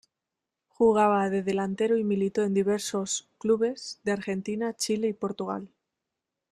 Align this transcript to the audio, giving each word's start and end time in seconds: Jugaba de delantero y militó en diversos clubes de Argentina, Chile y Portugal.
Jugaba 0.67 1.29
de 1.29 1.43
delantero 1.43 1.95
y 1.95 2.03
militó 2.03 2.41
en 2.41 2.55
diversos 2.55 3.29
clubes 3.37 3.99
de 4.03 4.13
Argentina, 4.13 4.73
Chile 4.75 5.09
y 5.09 5.13
Portugal. 5.13 5.69